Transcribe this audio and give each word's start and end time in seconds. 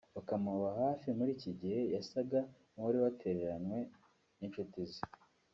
bakamuba 0.15 0.67
hafi 0.81 1.07
muri 1.17 1.29
iki 1.37 1.51
gihe 1.59 1.79
yasaga 1.95 2.39
n’uwari 2.73 2.97
watereranywe 3.03 3.79
n’inshuti 4.37 4.79
ze 4.91 5.01